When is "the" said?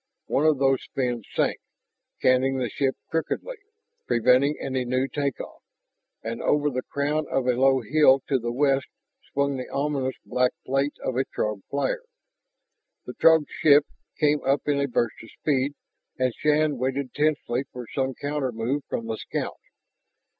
2.57-2.69, 6.71-6.81, 8.39-8.51, 9.57-9.69, 13.05-13.13, 19.05-19.17